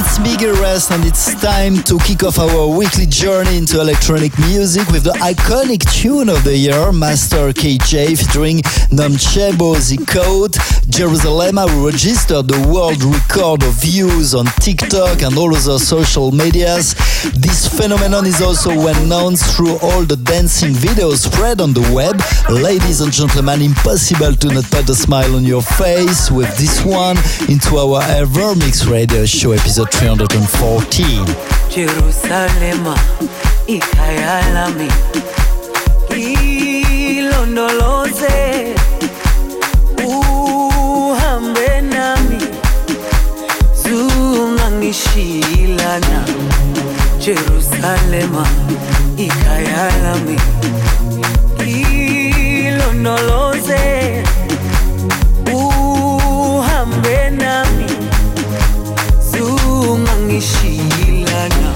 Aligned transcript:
It's 0.00 0.20
Miguel 0.20 0.54
Rest 0.62 0.92
and 0.92 1.04
it's 1.04 1.34
time 1.42 1.82
to 1.82 1.98
kick 1.98 2.22
off 2.22 2.38
our 2.38 2.68
weekly 2.68 3.04
journey 3.04 3.58
into 3.58 3.80
electronic 3.80 4.30
music 4.38 4.86
with 4.90 5.02
the 5.02 5.10
iconic 5.14 5.82
tune 5.92 6.28
of 6.28 6.44
the 6.44 6.56
year, 6.56 6.92
Master 6.92 7.52
KG 7.52 8.16
featuring 8.16 8.58
Nomcebo 8.94 9.74
Zikode. 9.74 10.54
Jerusalem 10.88 11.58
registered 11.84 12.46
the 12.46 12.68
world 12.68 13.02
record 13.02 13.64
of 13.64 13.74
views 13.74 14.36
on 14.36 14.46
TikTok 14.62 15.22
and 15.22 15.36
all 15.36 15.52
other 15.52 15.80
social 15.80 16.30
medias. 16.30 16.94
This 17.34 17.66
phenomenon 17.66 18.26
is 18.26 18.40
also 18.40 18.70
well 18.70 19.04
known 19.04 19.34
through 19.34 19.78
all 19.82 20.04
the 20.04 20.16
dancing 20.16 20.72
videos 20.72 21.26
spread 21.28 21.60
on 21.60 21.72
the 21.72 21.82
web. 21.92 22.20
Ladies 22.48 23.00
and 23.00 23.12
gentlemen, 23.12 23.60
impossible 23.60 24.34
to 24.34 24.48
not 24.54 24.64
put 24.70 24.88
a 24.88 24.94
smile 24.94 25.34
on 25.34 25.44
your 25.44 25.62
face 25.62 26.30
with 26.30 26.46
this 26.58 26.84
one 26.84 27.16
into 27.48 27.76
our 27.76 28.02
Ever 28.02 28.54
Mix 28.54 28.86
Radio 28.86 29.26
Show 29.26 29.50
episode 29.50 29.90
314. 29.90 31.26
Jerusalem, 31.70 32.94
ikhaya 33.66 34.54
lami 34.54 34.88
ilondoloze 37.18 38.74
uhambe 40.06 41.80
nami 41.80 42.38
Jerusalema 47.28 48.44
ikhaya 49.16 49.84
lami 50.02 50.36
ilondoloze 52.68 53.82
uhambe 55.52 57.30
nami. 57.30 57.86
Zungangishilana 59.30 61.70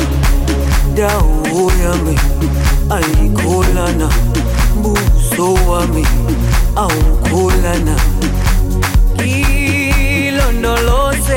dawo 0.97 1.73
yami 1.85 2.17
ayikholana. 2.97 4.09
Buso 4.83 5.47
wami 5.69 6.05
awukholana. 6.77 7.97
Ilondoloze 9.25 11.32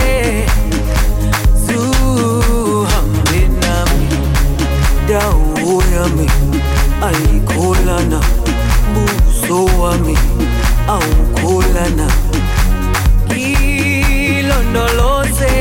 dawo 5.16 5.84
yami 5.96 6.28
ayikholana 7.08 8.20
buso 8.94 9.60
wami 9.82 10.16
awukholana 10.96 12.08
ilondoloze 14.36 15.54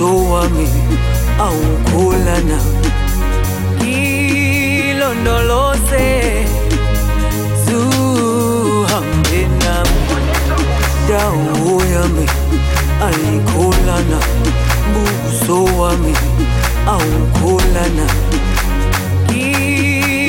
buso 0.00 0.16
wami 0.32 0.68
awukholana 1.38 2.58
ilondoloze 4.80 6.06
zuhambe 7.66 9.40
nami 9.60 10.00
dawo 11.08 11.82
yami 11.94 12.26
ayikholana 13.06 14.18
buso 14.92 15.56
wami 15.80 16.14
awukholana 16.86 18.06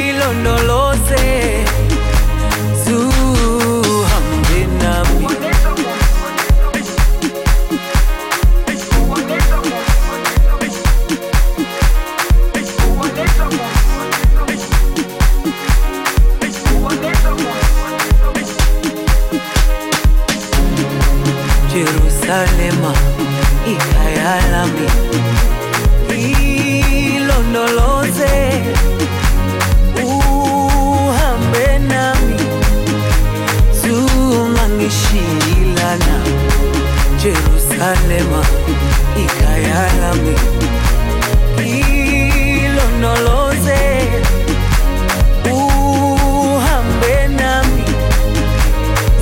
ilondoloze 0.09 1.25
alema, 37.91 38.41
hija 39.17 39.51
yalami. 39.67 40.35
Hilo 41.65 42.85
no 43.01 43.11
lo 43.25 43.39
sé, 43.65 43.81
uhambe 45.51 47.15
nami, 47.39 47.83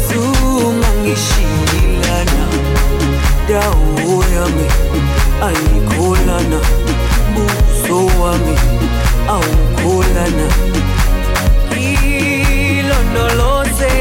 zungangishilana, 0.08 2.46
dawo 3.50 4.16
yami, 4.36 4.68
ayikholana, 5.48 6.60
buso 7.34 7.98
wami, 8.22 8.56
awukholana. 9.28 10.48
Hilo 11.76 12.98
no 13.14 13.24
lo 13.36 13.52
sé. 13.78 13.94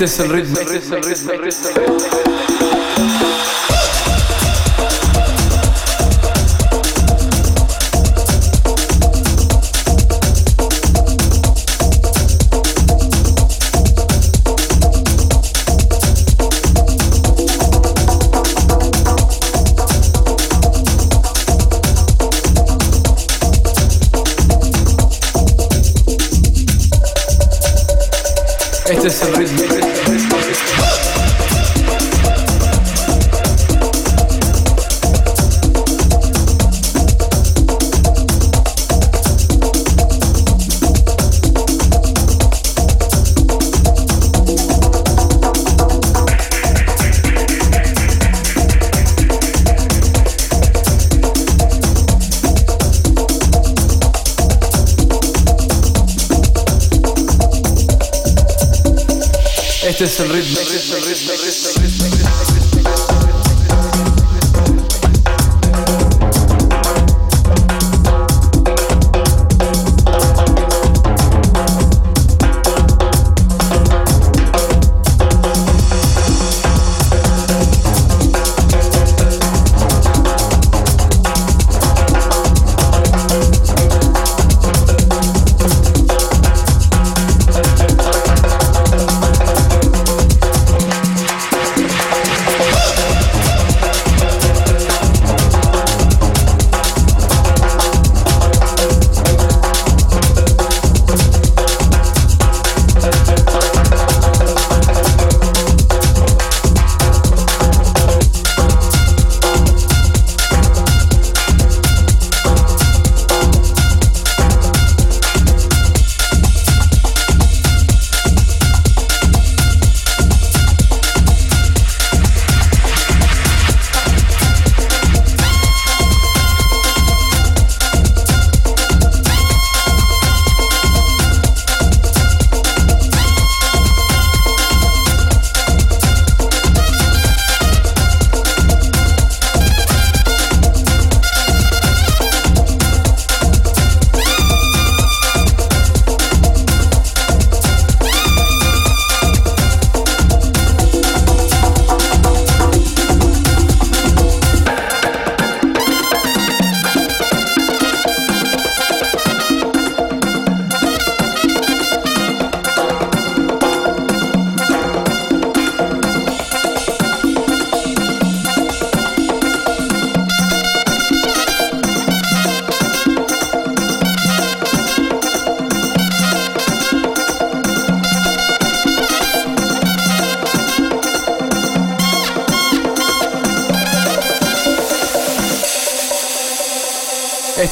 Este 0.00 0.04
es 0.04 0.20
el 0.20 0.28
ritmo. 0.30 0.60
Este 0.60 0.76
es 0.76 1.26
el 1.26 1.42
ritmo. 1.42 2.67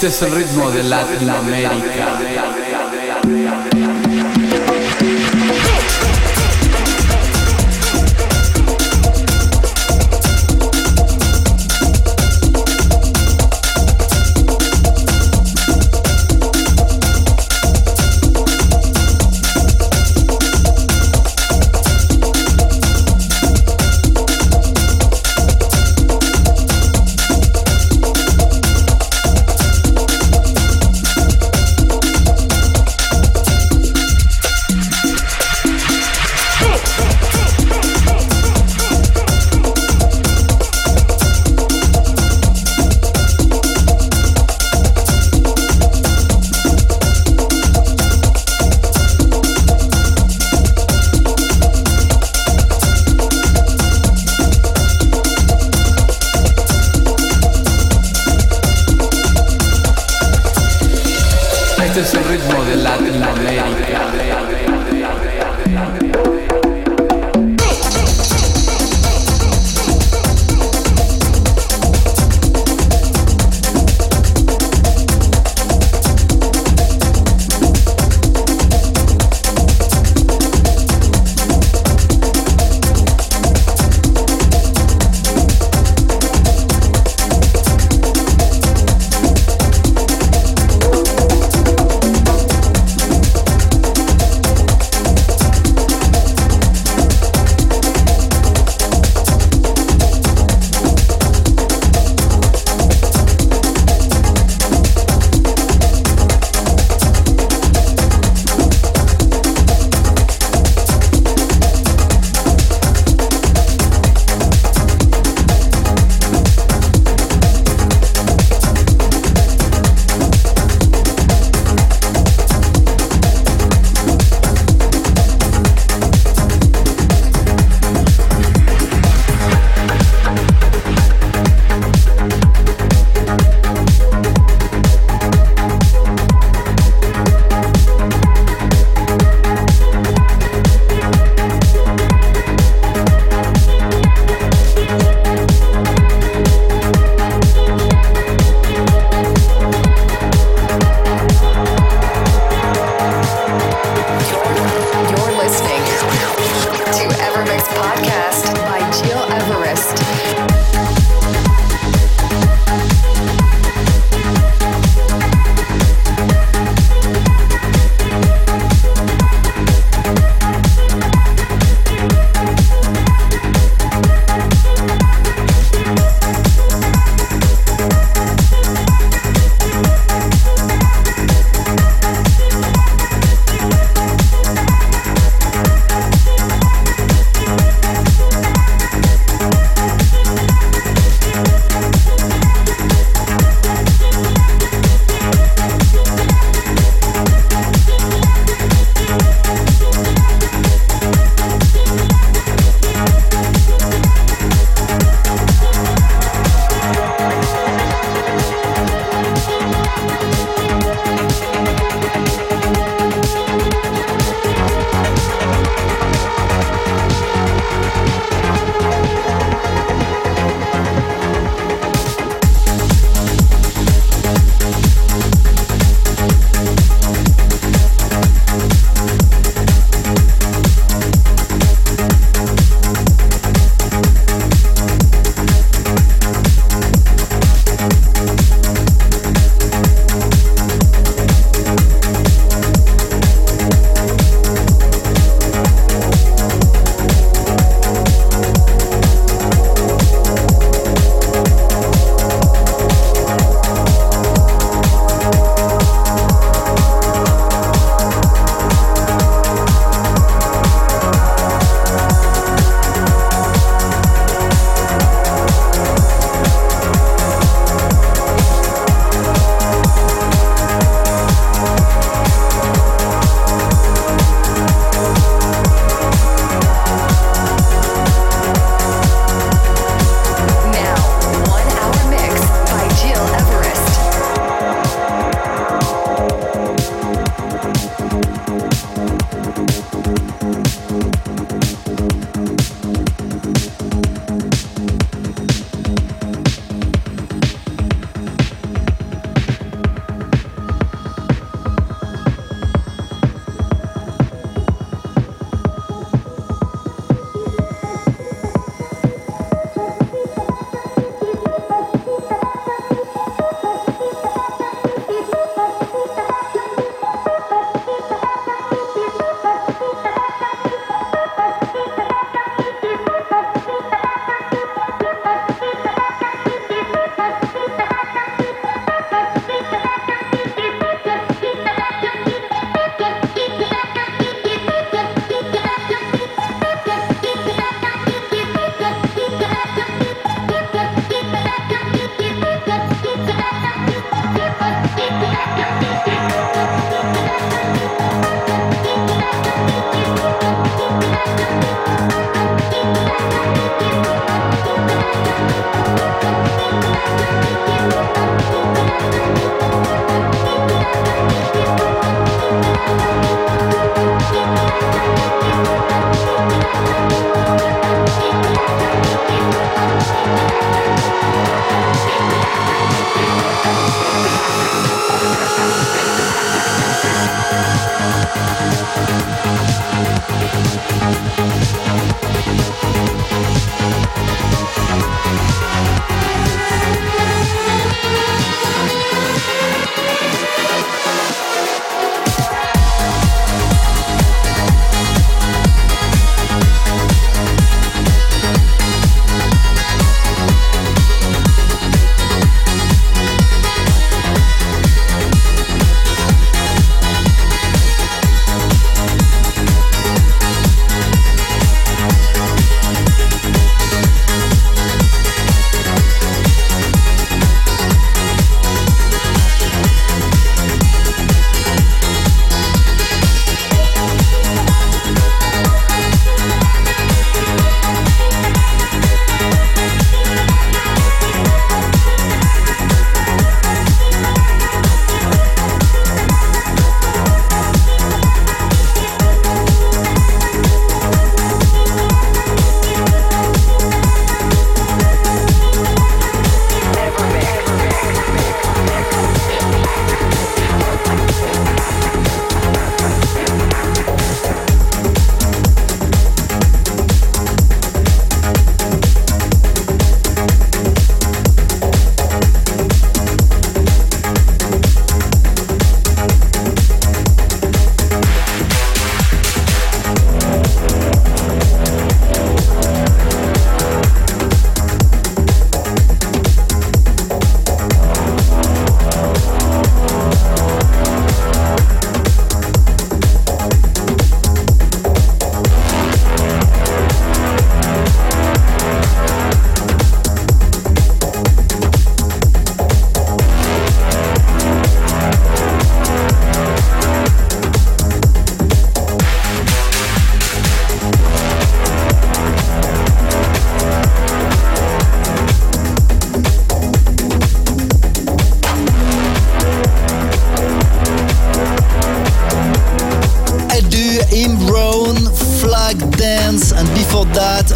Es 0.07 0.23
el 0.23 0.31
ritmo 0.31 0.71
de 0.71 0.85
Latinoamérica. 0.85 2.06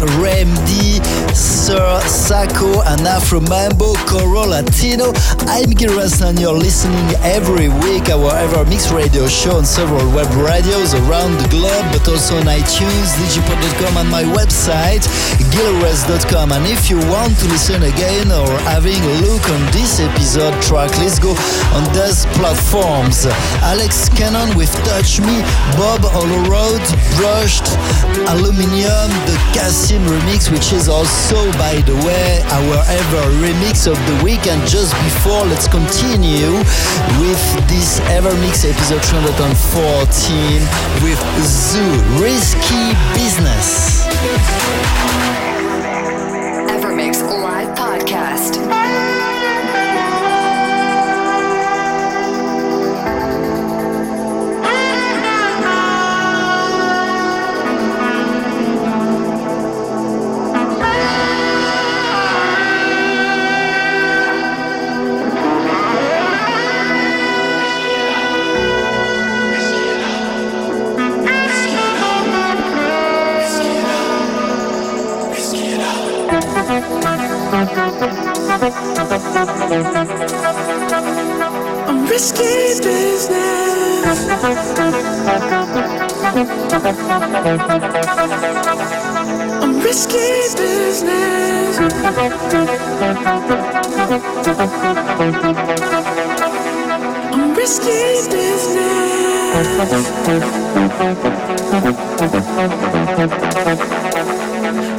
Rem 0.01 0.60
And 2.91 3.07
Afro 3.07 3.39
Mambo, 3.39 3.95
Coro 4.03 4.43
Latino. 4.43 5.13
I'm 5.47 5.71
Gil 5.71 5.95
and 6.01 6.37
you're 6.37 6.51
listening 6.51 7.07
every 7.23 7.69
week 7.87 8.09
our 8.09 8.35
Ever 8.35 8.65
Mix 8.65 8.91
radio 8.91 9.27
show 9.27 9.55
on 9.55 9.65
several 9.65 10.03
web 10.11 10.27
radios 10.35 10.93
around 10.93 11.39
the 11.39 11.47
globe, 11.47 11.87
but 11.95 12.03
also 12.09 12.35
on 12.35 12.51
iTunes, 12.51 13.15
digipod.com, 13.15 13.95
and 13.95 14.09
my 14.11 14.23
website, 14.35 15.07
gilres.com. 15.55 16.51
And 16.51 16.65
if 16.67 16.89
you 16.89 16.97
want 17.07 17.37
to 17.39 17.47
listen 17.47 17.81
again 17.83 18.27
or 18.27 18.51
having 18.67 18.99
a 18.99 19.15
look 19.23 19.47
on 19.47 19.61
this 19.71 20.01
episode 20.01 20.51
track, 20.61 20.91
let's 20.99 21.17
go 21.17 21.31
on 21.71 21.87
those 21.95 22.25
platforms. 22.35 23.25
Alex 23.63 24.09
Cannon 24.09 24.51
with 24.57 24.71
Touch 24.83 25.21
Me, 25.21 25.39
Bob 25.79 26.03
Road, 26.51 26.83
Brushed, 27.15 27.71
Aluminium, 28.27 29.07
the 29.31 29.37
Cassim 29.55 30.03
remix, 30.03 30.51
which 30.51 30.73
is 30.73 30.89
also, 30.89 31.39
by 31.55 31.79
the 31.87 31.95
way, 32.03 32.43
our 32.51 32.80
ever 32.87 33.21
remix 33.43 33.87
of 33.87 33.97
the 34.07 34.23
week. 34.23 34.47
And 34.47 34.61
just 34.67 34.93
before, 35.03 35.45
let's 35.45 35.67
continue 35.67 36.51
with 37.19 37.41
this 37.67 37.99
ever 38.09 38.33
mix 38.41 38.65
episode 38.65 39.03
314 39.05 40.61
with 41.03 41.19
Zoo 41.43 41.91
Risky 42.21 42.93
Business. 43.13 44.07
Risky 82.21 82.77
business. 82.83 84.05
I'm 89.63 89.73
risky 89.81 90.27
business. 90.55 91.79
I'm 97.33 97.55
risky 97.55 98.01
business. 98.29 99.71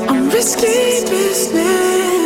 I'm 0.09 0.29
risky 0.31 1.05
business. 1.09 2.22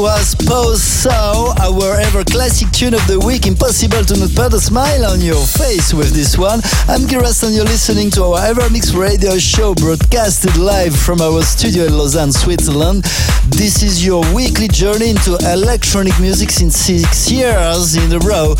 Was 0.00 0.34
Pose 0.34 0.82
So, 0.82 1.52
our 1.60 2.00
ever 2.00 2.24
classic 2.24 2.70
tune 2.70 2.94
of 2.94 3.06
the 3.06 3.20
week. 3.20 3.46
Impossible 3.46 4.02
to 4.04 4.16
not 4.16 4.34
put 4.34 4.54
a 4.54 4.60
smile 4.60 5.04
on 5.04 5.20
your 5.20 5.44
face 5.44 5.92
with 5.92 6.12
this 6.12 6.38
one. 6.38 6.60
I'm 6.88 7.04
Giras 7.04 7.42
and 7.44 7.54
you're 7.54 7.64
listening 7.64 8.10
to 8.12 8.24
our 8.24 8.40
ever 8.46 8.62
Evermix 8.62 8.96
radio 8.96 9.36
show 9.38 9.74
broadcasted 9.74 10.56
live 10.56 10.96
from 10.96 11.20
our 11.20 11.42
studio 11.42 11.84
in 11.84 11.98
Lausanne, 11.98 12.32
Switzerland. 12.32 13.04
This 13.56 13.82
is 13.82 14.04
your 14.04 14.22
weekly 14.34 14.68
journey 14.68 15.10
into 15.10 15.36
electronic 15.50 16.18
music 16.20 16.50
since 16.50 16.76
six 16.76 17.30
years 17.30 17.96
in 17.96 18.12
a 18.12 18.18
row. 18.20 18.54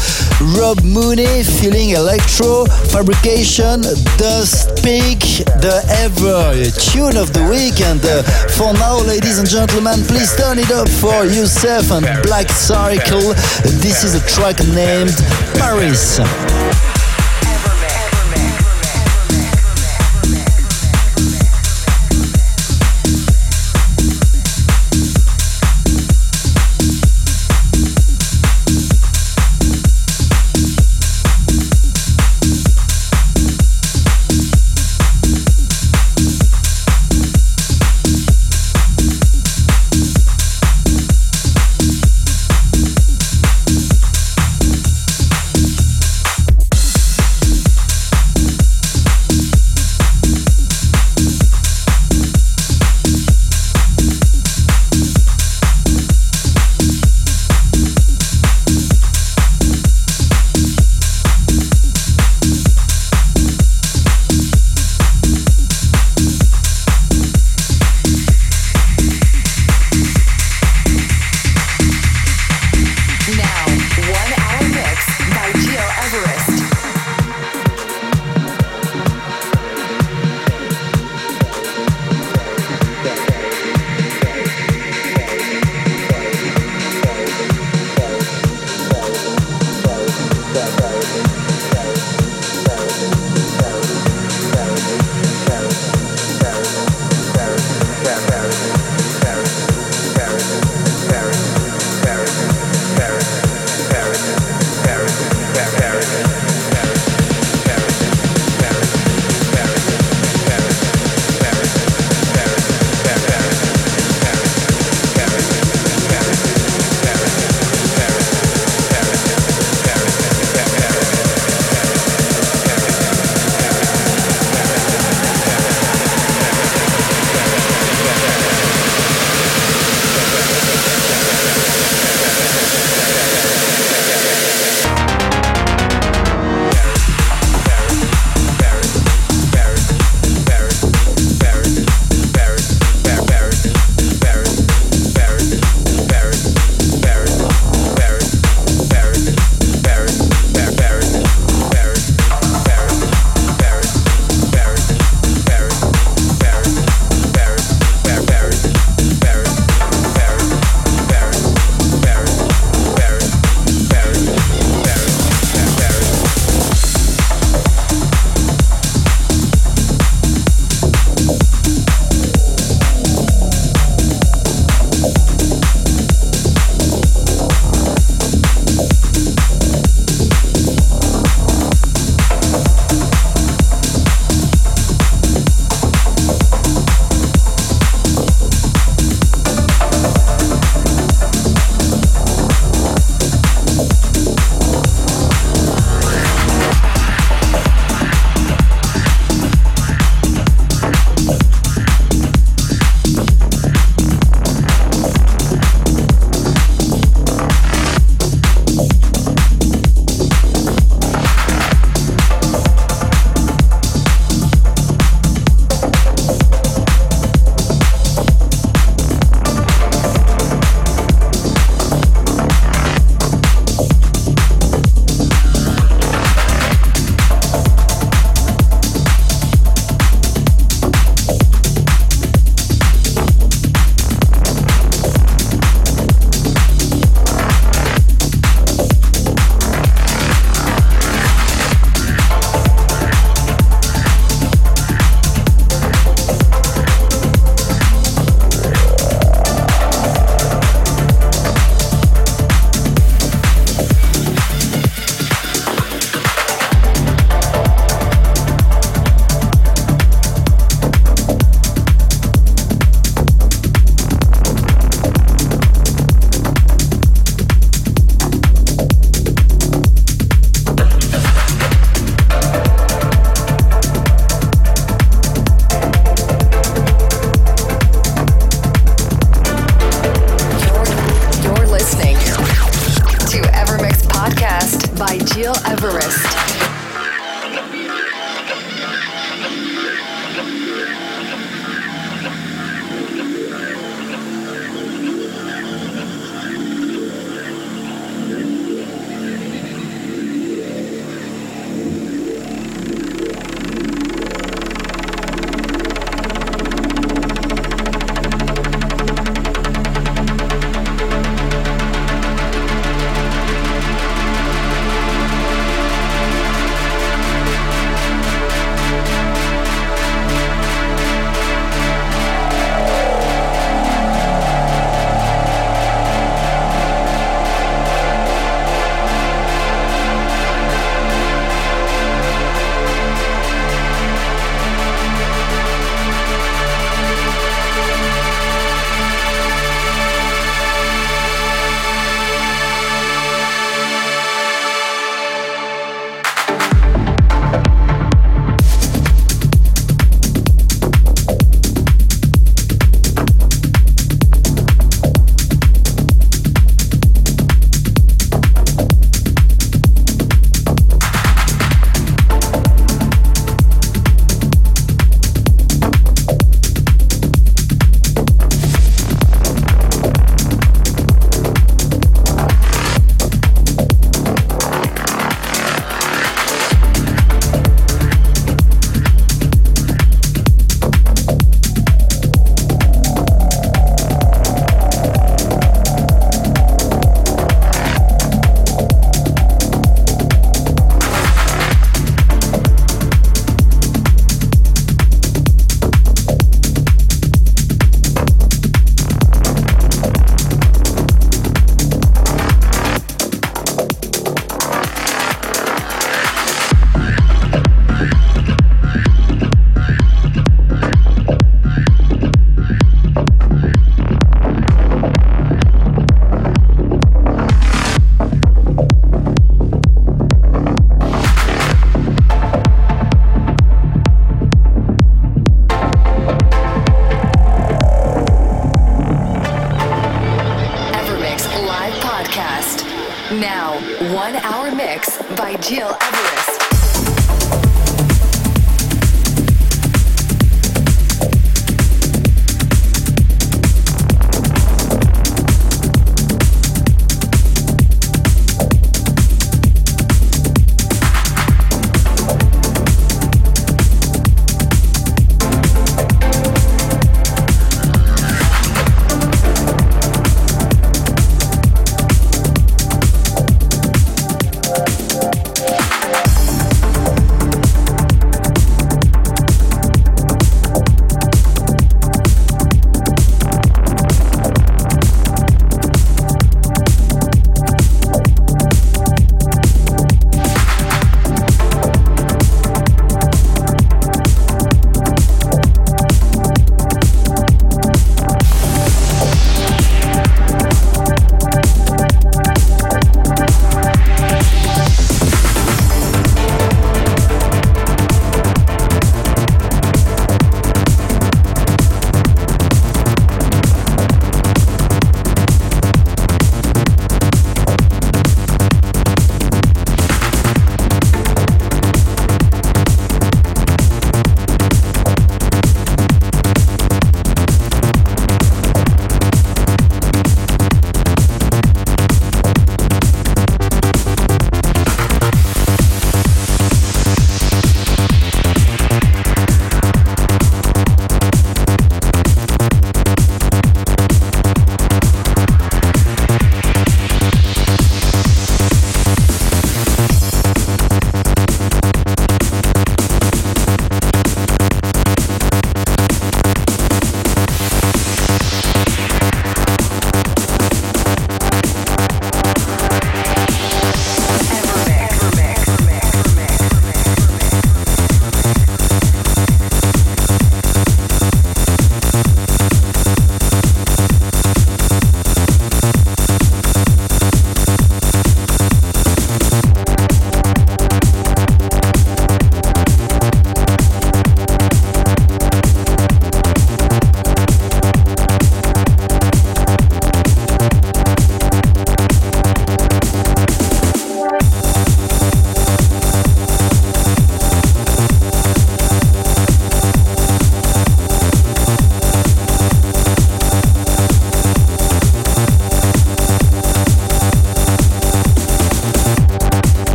Rob 0.56 0.82
Mooney, 0.82 1.42
feeling 1.42 1.90
electro, 1.90 2.64
fabrication, 2.66 3.82
Dust 4.16 4.68
Peak, 4.82 5.20
the 5.60 5.82
ever 6.04 6.52
tune 6.80 7.16
of 7.16 7.32
the 7.32 7.42
week. 7.48 7.80
And 7.80 8.04
uh, 8.04 8.22
for 8.56 8.72
now, 8.74 8.98
ladies 9.00 9.38
and 9.38 9.48
gentlemen, 9.48 10.00
please 10.04 10.34
turn 10.36 10.58
it 10.58 10.70
up 10.70 10.88
for 10.88 11.24
Yousef 11.24 11.90
and 11.96 12.06
Black 12.22 12.48
Circle. 12.48 13.34
This 13.80 14.04
is 14.04 14.14
a 14.14 14.26
track 14.28 14.58
named 14.74 15.16
Paris. 15.58 16.20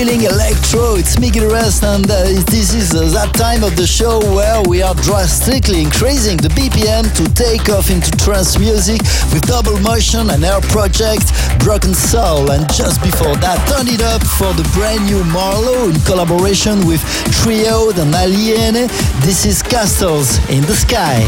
Feeling 0.00 0.22
electro. 0.22 0.94
It's 0.94 1.20
Miguel 1.20 1.52
Rest, 1.52 1.84
and 1.84 2.10
uh, 2.10 2.24
this 2.48 2.72
is 2.72 2.94
uh, 2.94 3.04
that 3.12 3.34
time 3.34 3.62
of 3.62 3.76
the 3.76 3.86
show 3.86 4.18
where 4.32 4.62
we 4.62 4.80
are 4.80 4.94
drastically 4.94 5.82
increasing 5.82 6.38
the 6.38 6.48
BPM 6.48 7.04
to 7.20 7.28
take 7.34 7.68
off 7.68 7.90
into 7.90 8.10
trance 8.12 8.58
music 8.58 9.02
with 9.28 9.42
double 9.42 9.78
motion 9.80 10.30
and 10.30 10.42
air 10.42 10.62
project 10.72 11.28
Broken 11.58 11.92
Soul. 11.92 12.50
And 12.50 12.64
just 12.72 13.02
before 13.02 13.36
that, 13.44 13.60
turn 13.68 13.92
it 13.92 14.00
up 14.00 14.24
for 14.24 14.54
the 14.56 14.64
brand 14.72 15.04
new 15.04 15.20
MaRLo 15.36 15.92
in 15.92 16.00
collaboration 16.08 16.86
with 16.86 17.04
Trio 17.44 17.90
and 17.90 18.16
Aliene. 18.16 18.88
This 19.20 19.44
is 19.44 19.60
Castles 19.60 20.38
in 20.48 20.62
the 20.64 20.76
Sky. 20.76 21.20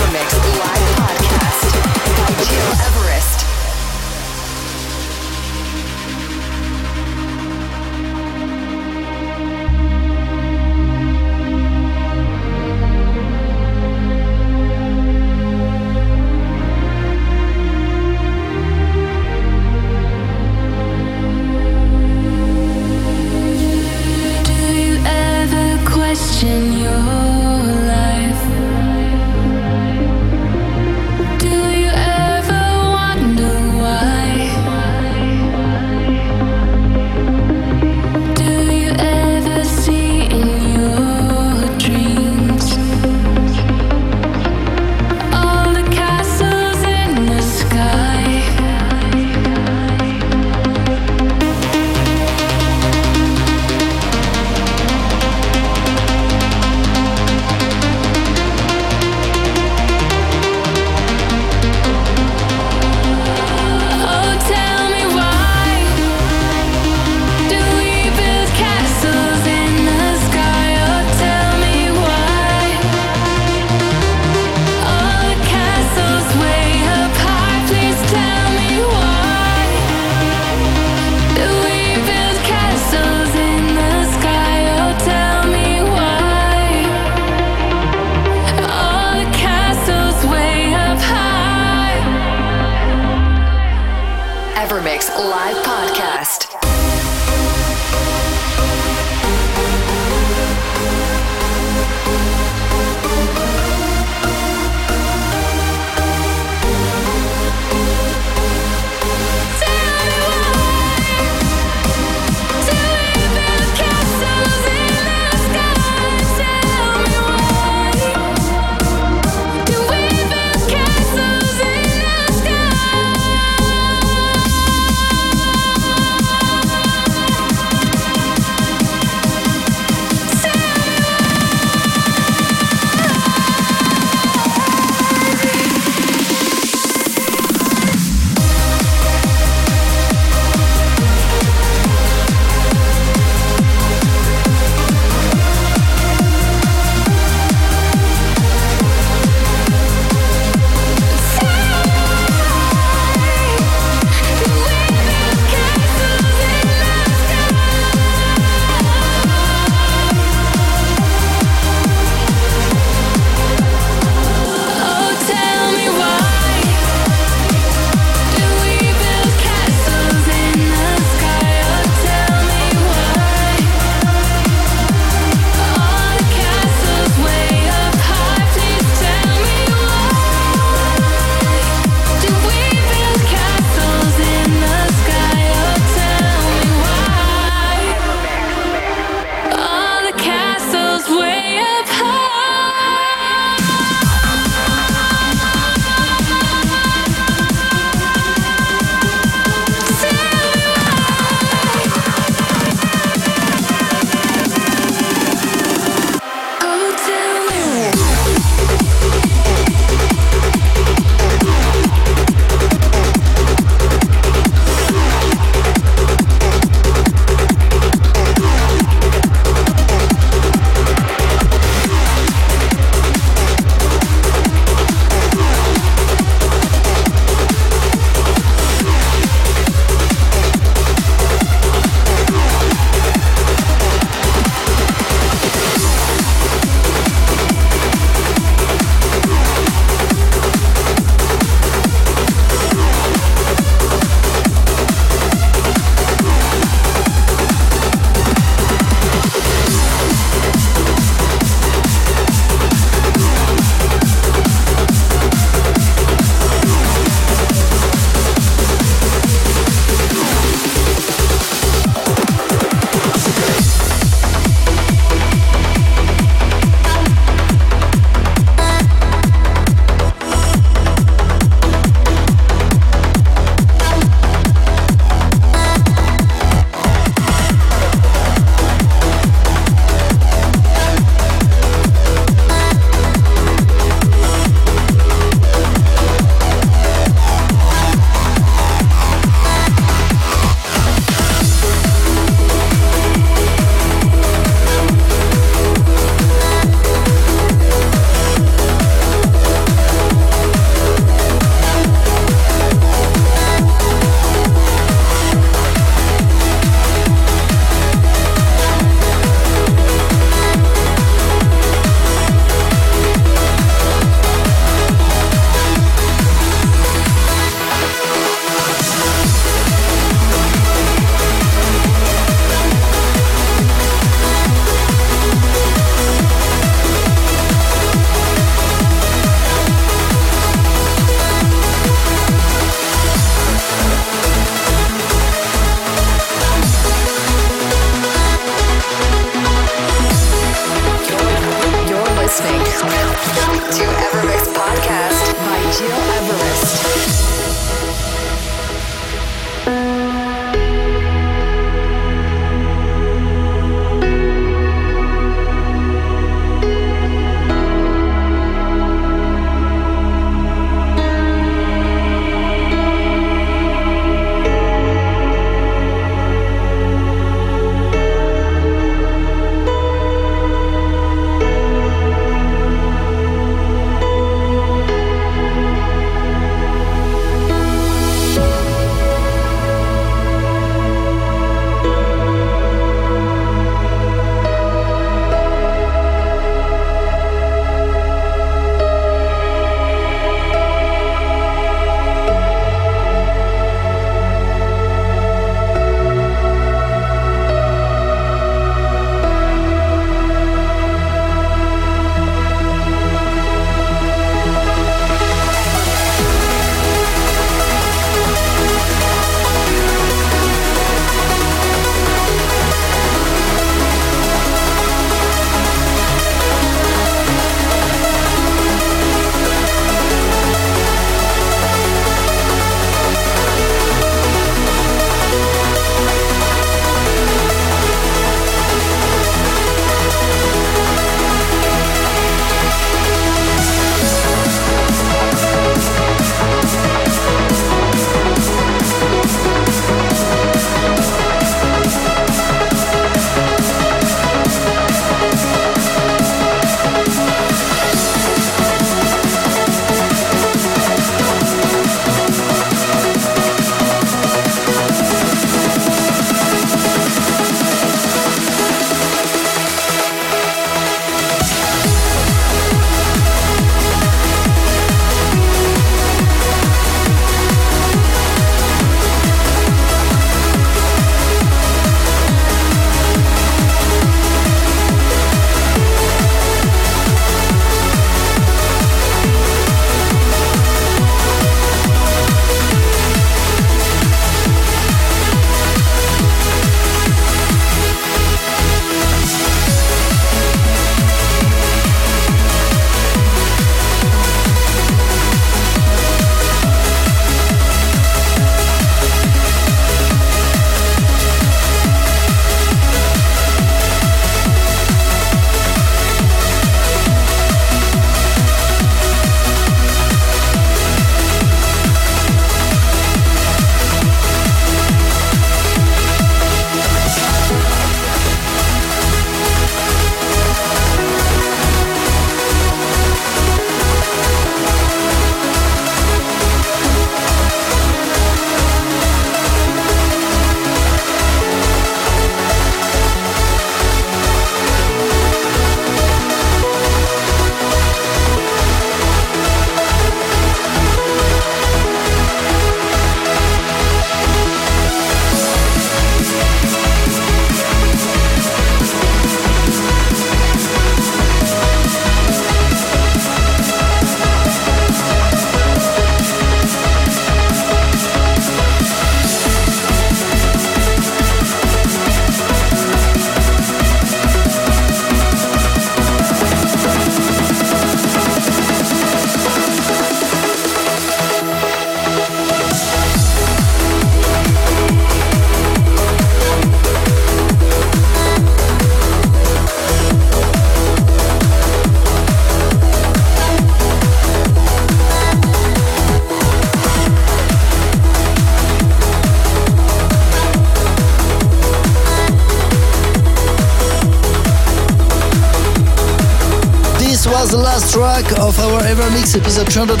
Last 597.76 597.92
track 597.92 598.38
of 598.38 598.58
our 598.58 598.80
EverMix 598.80 599.36
episode 599.36 599.70
214, 599.70 600.00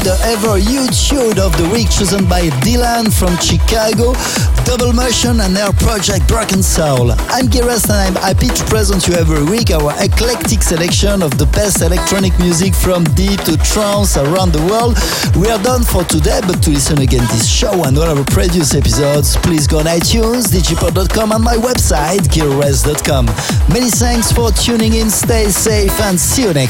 the 0.00 0.16
Ever 0.32 0.56
You 0.56 0.88
Tune 0.88 1.36
of 1.36 1.52
the 1.60 1.68
Week 1.68 1.90
chosen 1.90 2.24
by 2.24 2.48
Dylan 2.64 3.12
from 3.12 3.36
Chicago, 3.36 4.16
Double 4.64 4.94
Motion 4.94 5.40
and 5.40 5.54
their 5.54 5.72
project 5.76 6.26
Broken 6.26 6.62
Soul. 6.62 7.12
I'm 7.28 7.48
Gil 7.48 7.68
Everest 7.68 7.90
and 7.90 8.16
I'm 8.16 8.22
happy 8.22 8.48
to 8.48 8.64
present 8.64 9.06
you 9.06 9.12
every 9.12 9.44
week 9.44 9.70
our 9.70 9.92
eclectic 10.00 10.62
selection 10.62 11.20
of 11.20 11.36
the 11.36 11.44
best 11.52 11.82
electronic 11.82 12.32
music 12.38 12.72
from 12.72 13.04
deep 13.12 13.40
to 13.44 13.58
trance 13.58 14.16
around 14.16 14.52
the 14.56 14.64
world. 14.64 14.96
We 15.36 15.52
are 15.52 15.60
done 15.60 15.82
for 15.84 16.04
today, 16.04 16.40
but 16.48 16.62
to 16.64 16.70
listen 16.70 17.02
again 17.02 17.28
this 17.28 17.44
show 17.44 17.84
and 17.84 17.92
all 17.98 18.08
our 18.08 18.24
previous 18.32 18.72
episodes, 18.72 19.36
please 19.44 19.66
go 19.66 19.80
on 19.80 19.84
iTunes, 19.84 20.48
digipod.com 20.48 21.32
and 21.32 21.44
my 21.44 21.56
website, 21.60 22.24
gileverest.com. 22.32 23.26
Many 23.68 23.90
thanks 23.90 24.32
for 24.32 24.50
tuning 24.50 24.94
in, 24.94 25.10
stay 25.10 25.50
safe 25.50 25.92
and 26.00 26.18
see 26.18 26.48
you 26.48 26.54
next 26.54 26.69